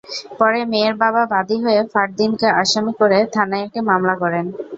পরে 0.39 0.59
মেয়ের 0.71 0.95
বাবা 1.03 1.21
বাদী 1.33 1.57
হয়ে 1.63 1.81
ফারদীনকে 1.93 2.47
আসামি 2.61 2.91
করে 2.99 3.17
থানায় 3.33 3.65
একটি 3.65 3.79
মামলা 3.89 4.15
করেন। 4.21 4.45